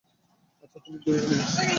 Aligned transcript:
আচ্ছা, 0.63 0.77
আমি 0.87 0.97
ঝুড়িটা 1.03 1.27
নিয়ে 1.29 1.43
আসছি। 1.43 1.65